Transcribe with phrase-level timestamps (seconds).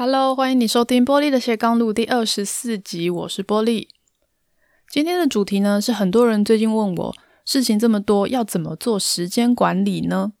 [0.00, 3.88] Hello，欢迎你收听玻璃的斜杠路第二十四集，我是玻璃。
[4.88, 10.34] 今天的主题呢，是很多人最近问我，事情这么多，要怎么做时间管理呢？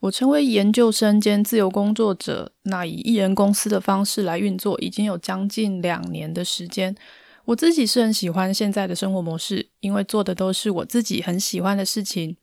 [0.00, 6.96] 我成为研究生兼自由工作者，那以一人公司的方式来运作，已经有将近两年的时间。
[7.44, 12.38] 我自己是很喜欢现在的生活模式，因为做的都是我自己很喜欢的事情。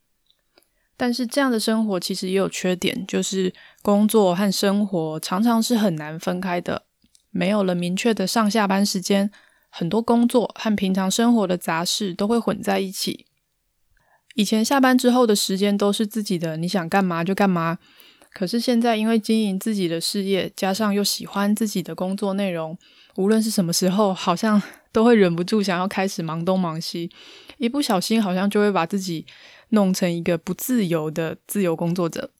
[1.04, 6.84] 但是这样的生活其实也有缺点，就是工作和生活常常是很难分开的。
[7.30, 9.30] 没有了明确的上下班时间，
[9.70, 13.26] 很多工作和平常生活的杂事都会混在一起。
[14.36, 17.80] 以前下班之后的时间都是自己的，你想干嘛就干嘛。
[18.32, 22.78] 可是现在因为经营自己的事业，加上又喜欢自己的工作内容，
[23.18, 24.62] 无论是什么时候，好像
[24.94, 27.10] 都会忍不住想要开始忙东忙西，
[27.58, 29.26] 一不小心好像就会把自己
[29.70, 32.32] 弄成一个不自由的自由工作者。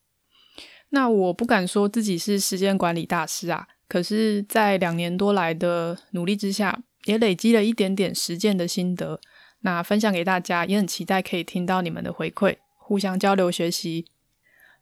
[0.90, 9.20] 那我不敢说自己是时间管理大师啊，可是，在两年多来的努力之下，也累积了一点点实践的心得，
[9.62, 14.06] 那分享给大家，也很期待可以听到你们的回馈，互相交流学习。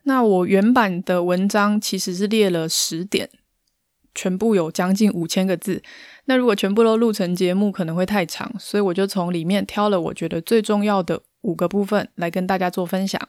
[0.03, 3.31] 那我原版的文章其实是列了十点，
[4.15, 5.83] 全部有将近五千个字。
[6.27, 13.21] 那如果全部都录成节目，可能会太长，所以我就从里面挑了我觉得最重要的五个部分来跟大家做分享。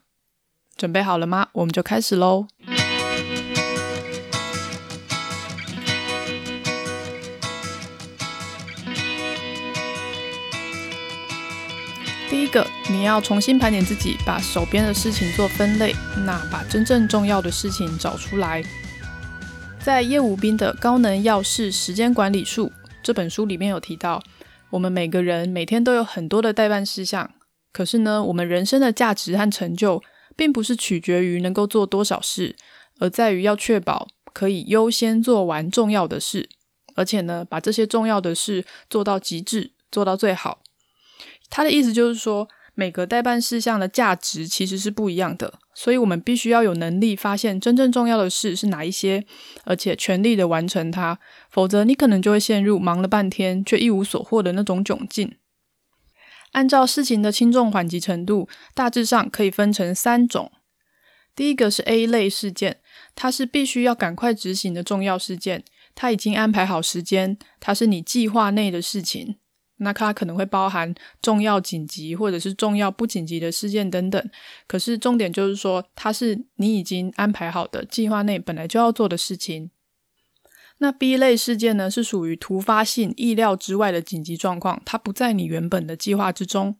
[0.76, 1.50] 准备好了吗？
[1.54, 2.48] 我们就开始喽。
[12.30, 15.94] 第一个，你要重新盘点自己，把手边的事情做分类，
[16.26, 18.64] 那把真正重要的事情找出来。
[19.84, 22.68] 在叶武斌的《高能要事时间管理术》
[23.04, 24.24] 这本书里面有提到，
[24.70, 27.30] 我们每个人每天都有很多的待办事项，
[27.74, 30.02] 可是呢，我们人生的价值和成就，
[30.38, 32.56] 并不是取决于能够做多少事，
[33.00, 36.48] 而在于要确保可以优先做完重要的事，
[36.96, 40.62] 而且呢，把这些重要的事做到极致，做到最好。
[41.50, 49.26] 他的意思就是说，每个待办事项的价值其实是不一样的，所以我们必须要有能力发现真正重要的事是哪一些，
[49.64, 51.20] 而且全力的完成它，
[51.52, 55.36] 否则你可能就会陷入忙了半天却一无所获的那种窘境。
[56.54, 60.52] 按照事情的轻重缓急程度，大致上可以分成三种。
[61.36, 62.80] 第一个是 A 类事件，
[63.16, 65.64] 它是必须要赶快执行的重要事件，
[65.96, 69.38] 它已经安排好时间，它是你计划内的事情。
[69.84, 74.30] 那它可能会包含重要紧急或者是重要不紧急的事件等等，
[74.68, 79.70] 可是重点就是说，它是你已经安排好的计划内本来就要做的事情。
[80.80, 86.78] 那 B 类事件呢，是属于突发性、意料之外的紧急状况，它不在你原本的计划之中。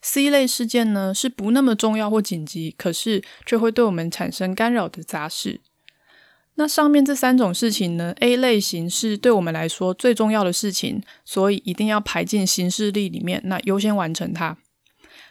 [0.00, 5.60] C 类事件呢，是不那么重要或紧急，可是却会对我们产生干扰的杂事。
[6.60, 14.58] 那上面这三种事情呢，A 类型是对我们来说最重要的事情，所以一定要排进行事历里面，那优先完成它。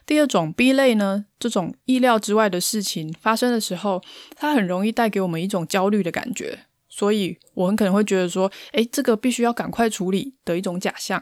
[0.05, 4.01] 第二种 B 类呢，这种意料之外的事情发生的时候，
[4.37, 11.21] 它很容易带给我们一种焦虑的感觉，所以我很可能会觉得说，诶，这个必须要赶快处理的一种假象。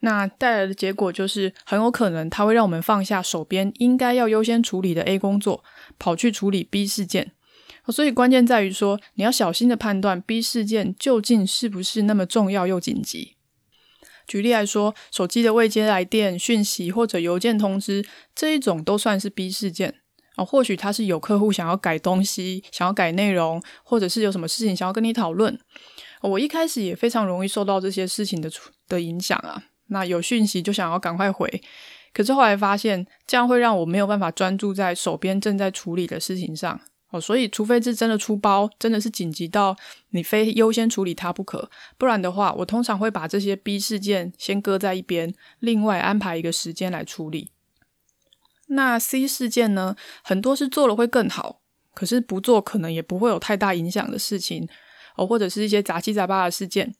[0.00, 5.62] 那带来的结果就是，很有可能它会让我们放下手边应该要优先处理的 A 工作，
[5.98, 7.32] 跑去处理 B 事件。
[7.92, 13.36] 所以关键在于说，你要小心的判断 B 事件究竟是不是那么重要又紧急。
[14.26, 18.04] 举例来说，手机的未接来电、讯息或者邮件通知
[18.34, 19.94] 这一种都算是 B 事件
[20.36, 20.44] 啊。
[20.44, 25.58] 或许他是有客户想要改东西、想要改内容，或者是有什么事情想要跟你讨论。
[26.20, 28.50] 我一开始也非常容易受到这些事情的
[28.86, 29.62] 的影响啊。
[29.86, 31.62] 那有讯息就想要赶快回，
[32.12, 36.78] 可是后来发现这样会让我没有办法专注在手边正在处理的事情上。
[37.10, 39.74] 哦，所以除非是真的出包，真的是紧急到
[40.10, 47.50] 你非优先处理它不可，不然的话，我通常会把这些 B 事件先搁在一边，另外安排一个时间来处理。
[48.66, 51.62] 那 C 事件呢，很多是做了会更好，
[51.94, 54.68] 可是不做可能也不会有太大影响的事情，
[55.16, 56.94] 哦，或者是一些杂七杂八的事件。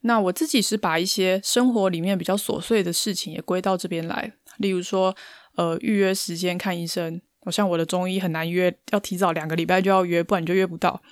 [0.00, 5.14] 那我自己是把一些生活里面比较琐碎的事情也归到这边来，例如说，
[5.56, 7.20] 呃，预约时间看医生。
[7.44, 11.02] 我像我的中医很难约，要提早两个礼拜就要约，不然你就约不到。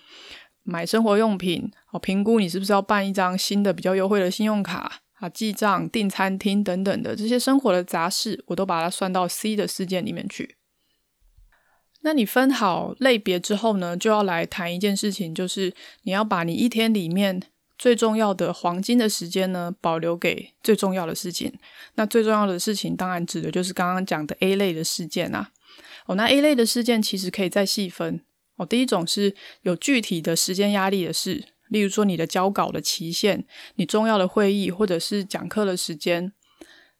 [0.62, 5.28] 买生活用品，哦，评估你是不是要办一张新的比较优惠的信用卡啊？
[5.28, 10.56] 记账、订餐厅等等的这些生活的杂事，我都把它算到 C 的事件里面去。
[12.02, 17.42] 那你分好类别之后呢，就要来谈一件事情，就是你要把你一天里面
[17.76, 21.52] 最重要的黄金的时间呢，保留给最重要的事情。
[21.94, 25.50] 那最重要的事情，当然指的就是刚刚讲的 A 类的事件啊。
[26.10, 28.20] 哦，那 A 类的事件其实可以再细分，
[28.56, 33.46] 哦，第一种是有具体的时间压力的事，例如说你的交稿的期限、
[33.76, 36.32] 你重要的会议或者是讲课的时间。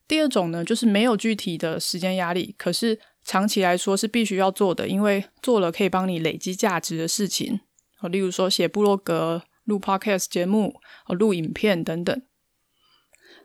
[0.06, 7.58] 第二种呢，就是没有具体的时间压力，可是长期来说是必须要做的，因为做了可以帮你累积价值的事情。
[7.98, 12.22] 哦，例如说写部落格、录 Podcast 节目、哦录影片等等。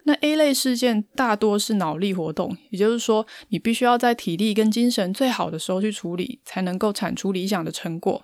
[0.08, 8.24] 那 A 类事件大多是脑力活动，也就是说，你必须要在体力跟精神最好的时候去处理，才能够产出理想的成果。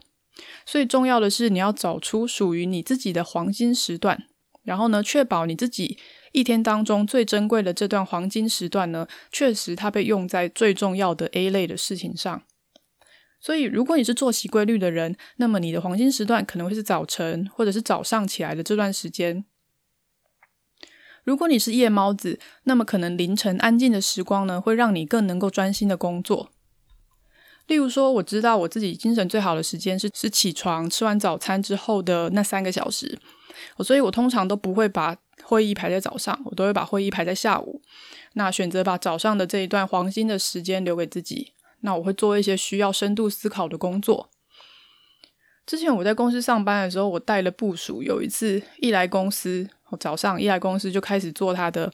[0.66, 4.24] 所以重要的是，你要找出属于你自己的黄金时段，
[4.64, 5.98] 然后呢，确保你自己
[6.34, 12.44] 一天当中最珍贵的这段黄金时段呢，确实它被用在最重要的 A 类的事情上。
[13.40, 19.44] 所以，如果你是作息规律的人，那么你的黄金时段可能会是早晨，或者是早上起来的这段时间。
[21.24, 26.50] 如果你是夜猫子，那么可能凌晨安静的时光呢，会让你更能够专心的工作。
[27.68, 33.20] 例如说，我知道我自己精神最好的时间是是起床吃完早餐之后的那三个小时，
[33.80, 37.82] 所以我通常都不会把会议排在早上，我都会把会议排在下午。
[38.34, 44.30] 那选择把早上的这一段黄金的时间留给自己，那我会做一些需要深度思考的工作。
[45.66, 49.70] 之前我在公司上班的时候，我带了部署，有一次一来公司。
[49.92, 51.94] 我早上一来公司就开始做他的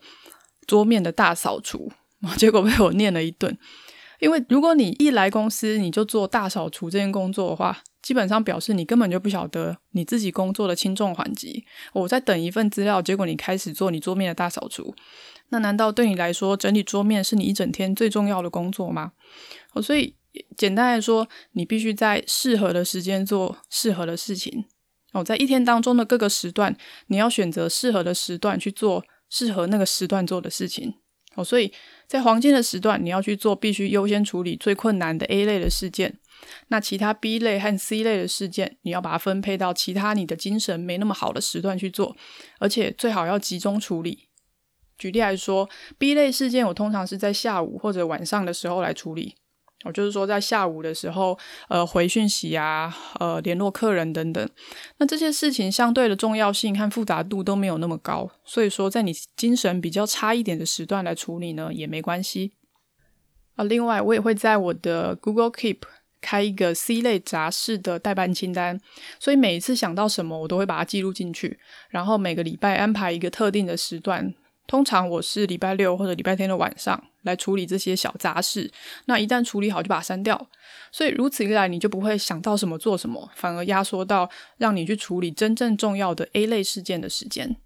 [0.66, 1.92] 桌面的大扫除，
[2.38, 3.58] 结果被我念了一顿。
[4.20, 11.64] 因为如果你一来公司你就做大扫除这件工作的话，基本上表示你根本就不晓得你自己工作的轻重缓急。
[11.94, 14.96] 我在等一份资料，结果你开始做你桌面的大扫除，
[15.50, 19.12] 那难道对你来说整理桌面是你一整天最重要的工作吗？
[19.84, 20.16] 所以
[20.56, 24.66] 简单来说，你必须在适合的时间做适合的事情。
[25.18, 26.75] 哦，在一天当中的各个时段，
[27.08, 30.94] 你要选择适合的时段去做适合那个时段做的事情。
[31.36, 31.72] 哦，所以
[32.08, 36.19] 在黄金的时段，你要去做必须优先处理最困难的 A 类的事件。
[36.68, 42.16] 那其他 B 类和 C 类的事件，你要把它分配到其他你的精神没那么好的时段去做，
[42.60, 44.30] 而且最好要集中处理。
[44.98, 49.36] 举例来说，B 类事件我通常是在下午或者晚上的时候来处理。
[49.85, 51.38] 我就是说，在下午的时候，
[51.69, 54.50] 呃，回讯息啊，呃，联络客人等等，
[54.97, 62.53] 那这些事情相对的重要性和复杂度都没有那么高，所以说，在你精神比较差一点的时段来处理呢，也没关系。
[63.56, 65.81] 啊，另外，我也会在我的 Google Keep
[66.19, 68.79] 开一个 C 类杂事的待办清单，
[69.19, 71.59] 所以每一次想到什么，我都会把它记录进去，
[71.89, 74.33] 然后每个礼拜安排一个特定的时段。
[74.65, 78.71] 通常我是礼拜六或者礼拜天的晚上来处理这些小杂事，
[79.06, 80.50] 那一旦处理好就把它删掉，
[80.91, 87.57] 所以如此一来你就不会想到什么做什么，反而压缩到让你去处理真正重要的 A 类事件的时间。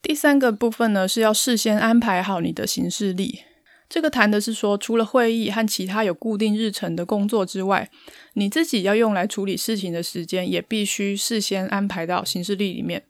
[0.00, 3.40] 第三个部分呢，是要事先安排好你的行事历，
[3.88, 7.90] 这个谈的是说，除了会议和其他有固定日程的工作之外，
[8.34, 13.04] 你自己要用来处理事情的时间也必须事先安排到行事历里面。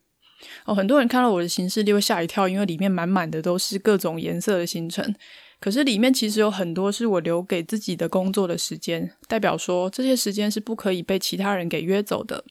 [0.64, 5.14] 哦，很多人看到我的行事历会吓一跳，因为里面满满的都是各种颜色的行程。
[5.60, 12.44] 可是里面其实有很多是我留给自己的工作的时间，代表说这些时间是不可以被其他人给约走的。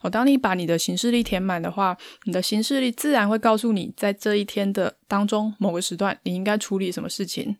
[0.00, 7.56] 哦，当你把你的行事历填满的话，你的行事历自然会告诉你，在这一天的当中某个时段你应该处理什么事情。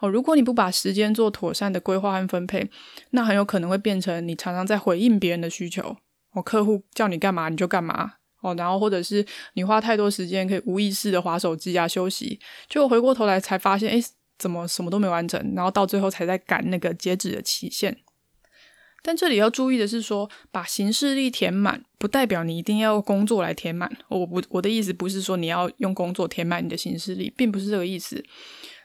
[0.00, 2.70] 哦，如果你不把时间做妥善的规划和分配，
[3.10, 5.96] 那很有可能会变成你常常在回应别人的需求。
[6.32, 8.14] 哦，客户叫你干嘛你就干嘛。
[8.56, 9.24] 然后或者是
[9.54, 12.38] 你花太多时间可以无意识的划手机啊休息，
[12.68, 14.04] 结果回过头来才发现，诶，
[14.38, 17.96] 怎么什么都没完成，然后到最后才在赶那个截止的期限。
[19.00, 23.90] 但这里要注意的是说，把行事历填满，不代表你一定要用工作来填满。
[24.08, 28.22] 我不，我的意思不是说你要用工作填满你的行事历，并不是这个意思。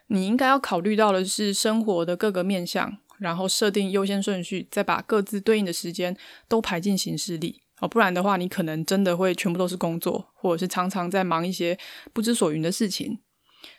[0.08, 6.16] 你应该要考虑到的是生活的各个面向，然后设定优先顺序，再把各自对应的时间
[6.48, 7.63] 都排进行事历。
[7.84, 11.78] 哦，不然的话，你可能真的会全部都是工作，或者是常常在忙一些
[12.14, 13.20] 不知所云的事情。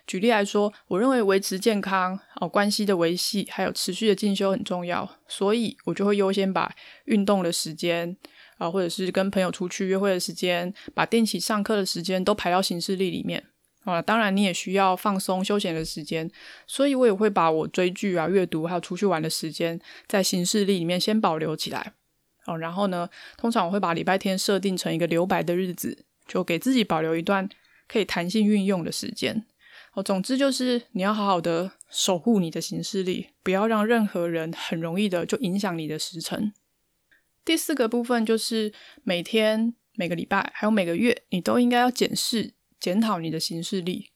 [0.05, 6.71] 举例来说，我认为维持健康、哦关系的维系，还有持续的进修很重要，所以我就会优先把
[7.05, 8.15] 运动的时间
[8.59, 13.43] 啊，或者是跟朋友出去约会的时间，把定期上课的时间都排到行事历里面。
[13.85, 16.29] 啊，当然你也需要放松休闲的时间，
[16.67, 21.93] 所以我也会把我追剧啊、阅读还有出去玩的时间，在行事历里面先保留起来。
[22.45, 27.49] 哦，然后呢，通常我会把礼拜天设定成一个留白的日子，就给自己保留一段
[27.87, 29.45] 可以弹性运用的时间。
[29.93, 36.51] 哦，总之就是你要好好的守护你的行事历，不要让任何人很容易的就影响你的时程。
[37.43, 38.73] 第四个部分就是
[39.03, 44.11] 每天、每个礼拜还有每个月，你都应该要检视、检讨你的行事历。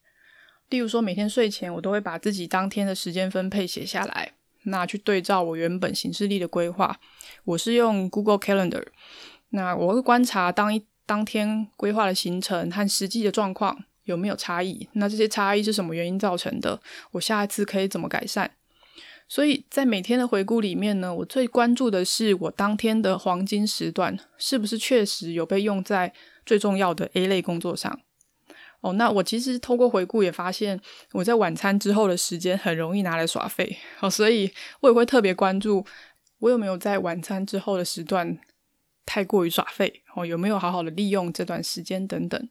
[0.68, 4.34] 例如说，每天睡前我都会把自己当天的时间分配写下来。
[4.70, 7.00] 那去对照我原本行事历的规划，
[7.44, 8.86] 我是用 Google Calendar，
[9.50, 16.80] 那我会观察当一当天规划的行程和实际的状况有没有差异，那这些差异是什么原因造成的？
[17.12, 18.50] 我下一次可以怎么改善？
[19.28, 26.14] 所以在每天的回顾里面呢，我最关注的是我当天的黄金时段是不是确实有被用在
[26.46, 28.00] 最重要的 A 类工作上。
[28.82, 30.80] 哦，那我其实透过回顾也发现，
[31.12, 35.86] 我在晚餐之后的时间很容易拿来耍废，哦，所以我也会特别关注
[36.40, 38.40] 我有没有在晚餐之后的时段
[39.06, 42.50] 太过于耍废，哦，有没有好好的利用这段时间等等。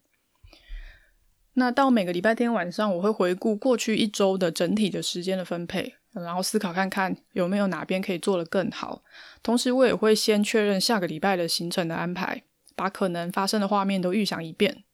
[1.55, 5.95] 那到每个礼拜天晚上，我会回顾过去一周的整体的时间的分配。
[6.13, 9.03] 然后思考看看有没有哪边可以做得更好，
[9.43, 12.43] 同时我也会先确认下个礼拜的行程的安排，
[12.75, 14.85] 把可能发生的画面都预想一遍。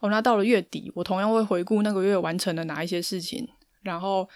[0.00, 3.48] 哦，那到了月底，我同样会回顾那个月完成了哪一些事情，
[3.82, 4.28] 然后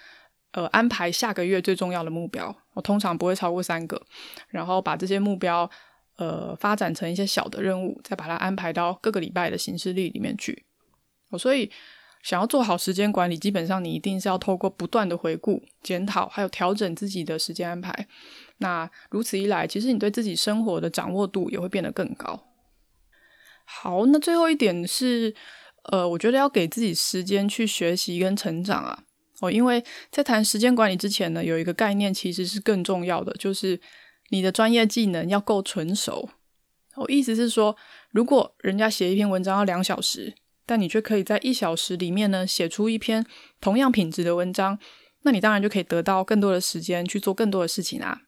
[0.53, 2.55] 呃安排下个月最重要的目标。
[2.75, 4.01] 我通常不会超过三个，
[4.49, 5.71] 然后把这些目标
[6.17, 10.65] 呃发展成一些小的任务，再把它安排到各个礼拜的行事历里面去。
[11.31, 11.71] 哦，所以。
[12.23, 18.07] 想要做好时间管理，基本上你一定是要透过不断的回顾、检讨，还有调整自己的时间安排。
[18.59, 22.39] 那如此一来，其实你对自己生活的掌握度也会变得更高。
[23.73, 25.35] 好，那最后一点是，
[25.93, 29.05] 呃，我觉得要给自己时间去学习跟成长啊。
[29.41, 33.81] 哦，因为在谈时间管理之前呢，有一个概念其实是更重要的，就是
[34.31, 36.29] 你的专业技能要够纯熟。
[36.97, 37.75] 我意思是说，
[38.11, 40.35] 如果人家写一篇文章要两小时，
[40.67, 43.25] 但你却可以在一小时里面呢，写出一篇
[43.61, 44.79] 同样品质的文章，
[45.23, 48.21] 那你当然就可以得到更多的时间去做更多的事情啊。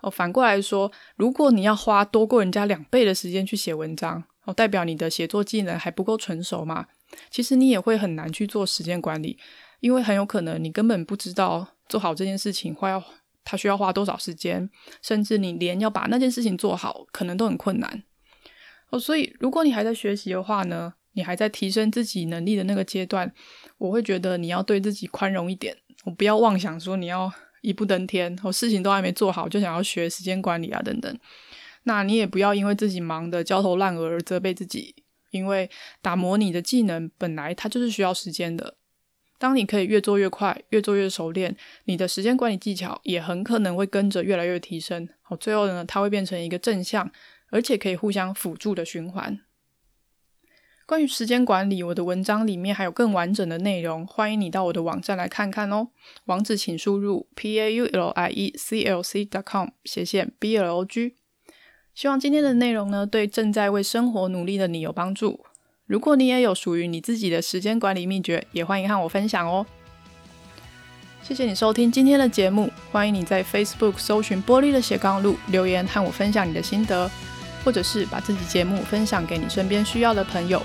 [0.00, 6.86] 哦，反过来说，如果你要花多过人家两倍的时间去写文章，哦，代表你的写作技能还不够成熟嘛？
[7.30, 9.38] 其实你也会很难去做时间管理，
[9.80, 13.04] 因为很有可能你根本不知道做好这件事情花要
[13.44, 14.70] 它需要花多少时间，
[15.02, 18.02] 甚至你连要把那件事情做好，可能都很困难。
[18.88, 23.30] 哦，所以如果你还在学习的话呢，你还在提升自己能力的那个阶段，
[23.76, 25.76] 我会觉得你要对自己宽容一点。
[26.04, 31.18] 我不要妄想说你要一步登天，我事情都还没做好就想要学时间管理啊等等。
[31.88, 34.94] 那你也不要因为自己忙得焦头烂额而责备自己，
[35.30, 35.70] 因为
[36.02, 38.76] 打磨你的技能本来它就是需要时间的。
[39.38, 45.08] 当你可以越做越快，越做越熟练，你的时间管理技巧也很可能会跟着越来越提升。
[45.22, 47.10] 好，最后呢，它会变成一个正向，
[47.48, 49.40] 而且可以互相辅助的循环。
[50.84, 55.88] 关于时间管理，我的文章里面还有更完整的内容，欢迎你到我的网站来看看哦。
[56.26, 58.28] 网址请输入：pauliclc.com
[59.84, 61.16] 斜线 b l o g。
[61.98, 65.40] 希望今天的内容呢，对正在为生活努力的你有帮助。
[65.84, 69.66] 如果你也有属于你自己的时间管理秘诀，也欢迎和我分享哦。
[71.24, 77.10] 谢谢你收听今天的节目，欢迎你在 Facebook 搜寻玻璃的斜杠路留言和我分享你的心得。
[77.64, 80.62] 或者是把这集节目分享给你身边需要的朋友。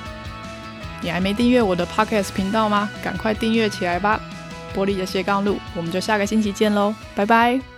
[1.02, 2.88] 你还没订阅我的 Podcast 频道吗？
[3.04, 4.22] 赶快订阅起来吧！
[4.76, 7.73] 玻璃的斜杠路，我们就下个星期见喽，拜拜。